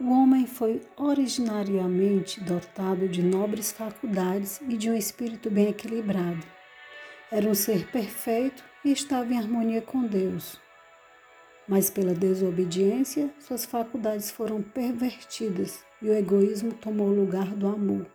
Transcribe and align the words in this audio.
O 0.00 0.12
homem 0.12 0.46
foi 0.46 0.80
originariamente 0.96 2.40
dotado 2.40 3.08
de 3.08 3.20
nobres 3.20 3.72
faculdades 3.72 4.60
e 4.68 4.76
de 4.76 4.88
um 4.88 4.94
espírito 4.94 5.50
bem 5.50 5.70
equilibrado. 5.70 6.46
Era 7.32 7.48
um 7.48 7.54
ser 7.54 7.90
perfeito 7.90 8.62
e 8.84 8.92
estava 8.92 9.34
em 9.34 9.38
harmonia 9.38 9.82
com 9.82 10.06
Deus. 10.06 10.60
Mas 11.66 11.90
pela 11.90 12.14
desobediência, 12.14 13.28
suas 13.40 13.64
faculdades 13.64 14.30
foram 14.30 14.62
pervertidas 14.62 15.84
e 16.00 16.08
o 16.08 16.14
egoísmo 16.14 16.72
tomou 16.74 17.08
o 17.08 17.14
lugar 17.14 17.48
do 17.48 17.66
amor. 17.66 18.06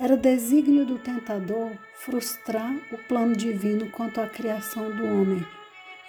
Era 0.00 0.16
desígnio 0.16 0.84
do 0.84 0.98
tentador 0.98 1.70
frustrar 1.94 2.74
o 2.90 2.98
plano 3.06 3.36
divino 3.36 3.88
quanto 3.92 4.20
à 4.20 4.26
criação 4.26 4.90
do 4.90 5.04
homem 5.04 5.46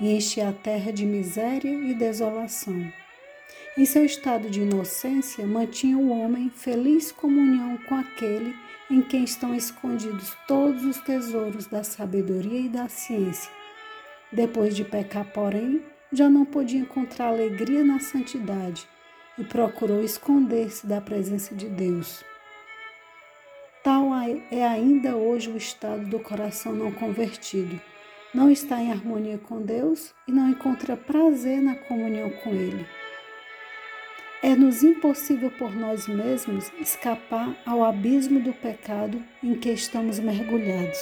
e 0.01 0.15
encher 0.15 0.47
a 0.47 0.51
terra 0.51 0.91
de 0.91 1.05
miséria 1.05 1.71
e 1.71 1.93
desolação. 1.93 2.91
Em 3.77 3.85
seu 3.85 4.05
estado 4.05 4.49
de 4.49 4.61
inocência, 4.61 5.47
mantinha 5.47 5.97
o 5.97 6.09
homem 6.09 6.49
feliz 6.49 7.11
comunhão 7.11 7.77
com 7.89 7.95
aquele 7.95 8.55
em 8.89 9.01
quem 9.01 9.23
estão 9.23 9.55
escondidos 9.55 10.35
todos 10.47 10.83
os 10.85 10.97
tesouros 10.99 11.65
da 11.65 11.83
sabedoria 11.83 12.59
e 12.59 12.69
da 12.69 12.87
ciência. 12.87 13.51
Depois 14.31 14.75
de 14.75 14.83
pecar, 14.83 15.25
porém, 15.33 15.81
já 16.11 16.29
não 16.29 16.45
podia 16.45 16.79
encontrar 16.79 17.29
alegria 17.29 17.83
na 17.83 17.99
santidade 17.99 18.87
e 19.37 19.43
procurou 19.43 20.03
esconder-se 20.03 20.85
da 20.85 21.01
presença 21.01 21.55
de 21.55 21.67
Deus. 21.67 22.23
Tal 23.83 24.13
é 24.49 24.65
ainda 24.65 25.15
hoje 25.15 25.49
o 25.49 25.57
estado 25.57 26.05
do 26.05 26.19
coração 26.19 26.73
não 26.73 26.91
convertido. 26.91 27.81
Não 28.33 28.49
está 28.49 28.81
em 28.81 28.91
harmonia 28.91 29.37
com 29.37 29.61
Deus 29.61 30.13
e 30.27 30.31
não 30.31 30.49
encontra 30.49 30.95
prazer 30.95 31.61
na 31.61 31.75
comunhão 31.75 32.29
com 32.43 32.51
Ele. 32.51 32.85
É-nos 34.45 34.83
impossível 34.83 35.49
por 35.51 35.73
nós 35.73 36.05
mesmos 36.05 36.69
escapar 36.77 37.55
ao 37.65 37.81
abismo 37.81 38.41
do 38.41 38.51
pecado 38.51 39.23
em 39.41 39.55
que 39.55 39.69
estamos 39.69 40.19
mergulhados. 40.19 40.99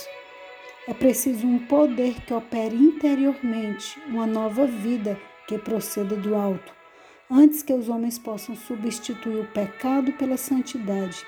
É 0.88 0.94
preciso 0.94 1.48
um 1.48 1.58
poder 1.58 2.22
que 2.22 2.36
opere 2.36 2.76
interiormente 2.76 4.00
uma 4.06 4.28
nova 4.28 4.68
vida 4.68 5.20
que 5.48 5.58
proceda 5.58 6.16
do 6.16 6.36
alto, 6.36 6.72
antes 7.32 7.64
que 7.64 7.74
os 7.74 7.90
homens 7.90 8.20
possam 8.20 8.56
substituir 8.56 9.40
o 9.40 9.48
pecado 9.48 10.12
pela 10.14 10.38
santidade. 10.38 11.26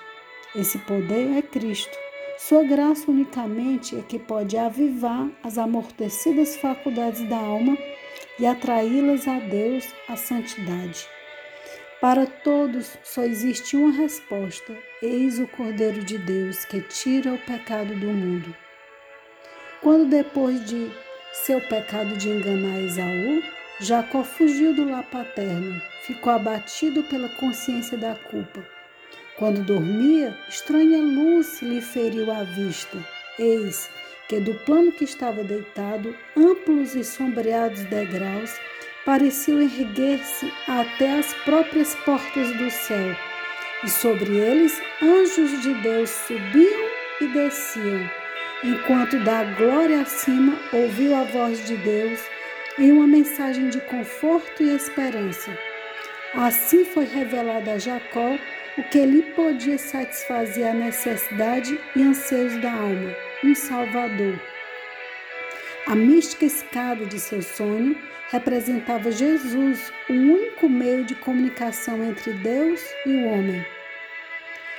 Esse 0.55 0.77
poder 0.77 1.35
é 1.35 1.41
Cristo. 1.41 1.97
Sua 2.37 2.63
graça 2.63 3.09
unicamente 3.09 3.97
é 3.97 4.03
que 4.03 4.19
pode 4.19 4.55
avivar 4.55 5.31
as 5.41 5.57
amortecidas 5.57 6.57
faculdades 6.57 7.27
da 7.27 7.37
alma 7.37 7.75
e 8.39 8.45
atraí-las 8.45 9.27
a 9.27 9.39
Deus, 9.39 9.91
a 10.07 10.15
santidade. 10.15 11.07
Para 12.03 12.25
todos 12.25 12.97
só 13.01 13.23
existe 13.23 13.77
uma 13.77 13.89
resposta: 13.93 14.77
eis 15.01 15.39
o 15.39 15.47
Cordeiro 15.47 16.03
de 16.03 16.17
Deus 16.17 16.65
que 16.65 16.81
tira 16.81 17.31
o 17.31 17.37
pecado 17.37 17.95
do 17.95 18.07
mundo. 18.07 18.53
Quando 19.81 20.09
depois 20.09 20.65
de 20.65 20.91
seu 21.31 21.61
pecado 21.61 22.17
de 22.17 22.27
enganar 22.27 22.81
Esaú, 22.81 23.41
Jacó 23.79 24.21
fugiu 24.21 24.75
do 24.75 24.83
lar 24.83 25.05
paterno, 25.09 25.81
ficou 26.05 26.33
abatido 26.33 27.03
pela 27.03 27.29
consciência 27.29 27.97
da 27.97 28.15
culpa. 28.15 28.61
Quando 29.37 29.63
dormia, 29.63 30.37
estranha 30.49 30.97
luz 30.97 31.61
lhe 31.61 31.79
feriu 31.79 32.29
a 32.33 32.43
vista. 32.43 32.97
Eis 33.39 33.89
que 34.27 34.41
do 34.41 34.53
plano 34.65 34.91
que 34.91 35.05
estava 35.05 35.41
deitado, 35.41 36.13
amplos 36.35 36.95
e 36.95 37.03
sombreados 37.05 37.81
degraus 37.83 38.53
pareciam 39.05 39.61
erguer-se 39.61 40.51
até 40.67 41.19
as 41.19 41.33
próprias 41.45 41.93
portas 42.05 42.51
do 42.57 42.69
céu, 42.69 43.15
e 43.83 43.89
sobre 43.89 44.37
eles 44.37 44.81
anjos 45.01 45.61
de 45.61 45.73
Deus 45.81 46.09
subiam 46.09 46.89
e 47.21 47.27
desciam 47.27 48.23
enquanto 48.63 49.19
da 49.19 49.43
glória 49.43 50.01
acima 50.01 50.57
ouviu 50.71 51.15
a 51.15 51.23
voz 51.23 51.65
de 51.65 51.75
Deus 51.77 52.19
em 52.79 52.91
uma 52.91 53.05
mensagem 53.05 53.69
de 53.69 53.79
conforto 53.81 54.63
e 54.63 54.73
esperança. 54.73 55.55
Assim 56.33 56.85
foi 56.85 57.05
revelado 57.05 57.69
a 57.69 57.77
Jacó 57.77 58.37
o 58.77 58.83
que 58.83 59.05
lhe 59.05 59.21
podia 59.33 59.77
satisfazer 59.77 60.67
a 60.67 60.73
necessidade 60.73 61.79
e 61.95 62.01
anseios 62.01 62.59
da 62.61 62.71
alma, 62.71 63.15
um 63.43 63.53
Salvador. 63.53 64.39
A 65.87 65.95
mística 65.95 66.45
escada 66.45 67.05
de 67.05 67.19
seu 67.19 67.41
sonho 67.41 67.95
representava 68.29 69.11
Jesus, 69.11 69.91
o 70.09 70.13
único 70.13 70.69
meio 70.69 71.03
de 71.03 71.15
comunicação 71.15 72.03
entre 72.03 72.33
Deus 72.33 72.81
e 73.05 73.09
o 73.09 73.25
homem. 73.27 73.65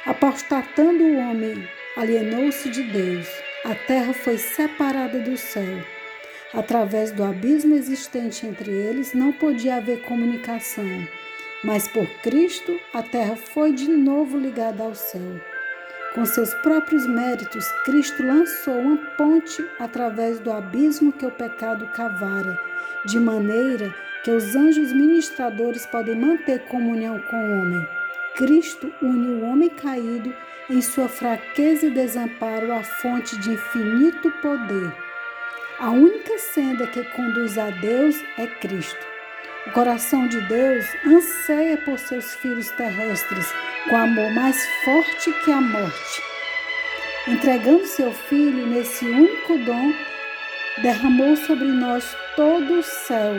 Apostatando 0.07 1.05
o 1.05 1.17
homem, 1.19 1.69
alienou-se 1.97 2.69
de 2.71 2.83
Deus 2.83 3.29
a 3.65 3.75
terra 3.75 4.13
foi 4.13 4.37
separada 4.37 5.19
do 5.21 5.39
céu. 5.39 5.83
Através 6.53 7.11
do 7.11 7.25
abismo 7.25 7.75
existente 7.75 8.45
entre 8.45 8.71
eles, 8.71 9.15
não 9.15 9.33
podia 9.33 9.77
haver 9.77 10.03
comunicação. 10.03 10.85
Mas 11.65 11.89
por 11.89 12.07
Cristo, 12.21 12.79
a 12.93 13.03
terra 13.03 13.37
foi 13.37 13.73
de 13.73 13.89
novo 13.89 14.37
ligada 14.37 14.83
ao 14.83 14.95
céu. 14.95 15.41
Com 16.15 16.25
seus 16.25 16.55
próprios 16.55 17.09
méritos, 17.09 17.67
Cristo 17.85 18.23
lançou 18.23 18.79
uma 18.79 18.97
ponte 19.17 19.69
através 19.81 20.39
do 20.39 20.53
abismo 20.53 21.13
que 21.13 21.27
o 21.27 21.31
pecado 21.31 21.89
cavara, 21.89 22.57
de 23.05 23.19
maneira 23.19 23.93
que 24.23 24.31
os 24.31 24.55
anjos 24.55 24.93
ministradores 24.93 25.85
podem 25.87 26.15
manter 26.15 26.61
comunhão 26.67 27.19
com 27.29 27.37
o 27.37 27.59
homem. 27.59 27.89
Cristo 28.37 28.93
une 29.03 29.27
o 29.27 29.45
homem 29.45 29.69
caído 29.69 30.33
em 30.71 30.81
sua 30.81 31.09
fraqueza 31.09 31.87
e 31.87 31.91
desamparo 31.91 32.73
à 32.73 32.85
fonte 32.85 33.37
de 33.41 33.51
infinito 33.51 34.31
poder. 34.41 34.95
A 35.81 35.91
única 35.91 36.39
senda 36.39 36.87
que 36.87 37.03
conduz 37.03 37.59
a 37.59 37.71
Deus 37.71 38.23
é 38.39 38.47
Cristo. 38.47 39.05
O 39.67 39.71
coração 39.73 40.29
de 40.29 40.41
Deus 40.43 40.85
anseia 41.07 41.77
por 41.79 41.99
seus 41.99 42.35
filhos 42.35 42.71
terrestres 42.73 43.47
com 43.89 43.97
amor 43.97 44.31
mais 44.33 44.57
forte 44.85 45.33
que 45.45 45.51
a 45.51 45.61
morte. 45.61 46.23
Entregando 47.27 47.87
seu 47.87 48.13
filho 48.13 48.67
nesse 48.67 49.05
único 49.05 49.59
dom, 49.59 49.93
derramou 50.83 51.37
sobre 51.37 51.69
nós 51.69 52.17
todo 52.37 52.79
o 52.79 52.83
céu. 52.83 53.35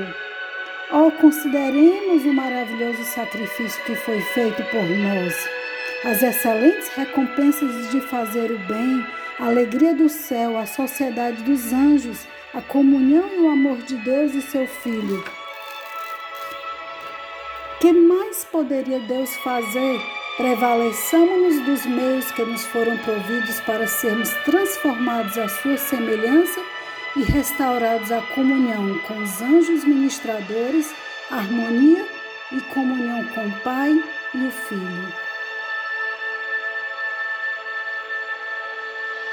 Oh, 0.92 1.12
consideremos 1.12 2.26
o 2.26 2.34
maravilhoso 2.34 3.04
sacrifício 3.04 3.84
que 3.84 3.96
foi 3.96 4.22
feito 4.22 4.64
por 4.66 4.84
nós 4.84 5.56
as 6.06 6.22
excelentes 6.22 6.88
recompensas 6.90 7.90
de 7.90 8.00
fazer 8.00 8.52
o 8.52 8.60
bem, 8.60 9.06
a 9.40 9.48
alegria 9.48 9.94
do 9.96 10.08
céu, 10.08 10.56
a 10.56 10.66
sociedade 10.66 11.42
dos 11.42 11.74
anjos, 11.74 12.28
a 12.54 12.62
comunhão 12.62 13.28
e 13.34 13.40
o 13.40 13.50
amor 13.50 13.78
de 13.80 13.96
Deus 13.98 14.36
e 14.36 14.42
seu 14.42 14.68
Filho. 14.68 15.24
Que 17.80 17.92
mais 17.92 18.46
poderia 18.46 19.00
Deus 19.02 19.36
fazer? 19.38 20.02
Prevaleçamos-nos 20.38 21.60
dos 21.66 21.86
meios 21.86 22.32
que 22.32 22.44
nos 22.44 22.66
foram 22.68 22.98
providos 23.00 23.60
para 23.62 23.86
sermos 23.86 24.30
transformados 24.46 25.38
à 25.38 25.48
sua 25.48 25.78
semelhança 25.78 26.62
e 27.16 27.24
restaurados 27.24 28.12
à 28.12 28.22
comunhão 28.34 28.98
com 29.00 29.22
os 29.22 29.42
anjos 29.42 29.84
ministradores, 29.84 30.94
harmonia 31.30 32.06
e 32.52 32.62
comunhão 32.74 33.24
com 33.34 33.46
o 33.46 33.60
Pai 33.62 33.92
e 34.34 34.38
o 34.46 34.52
Filho. 34.52 35.25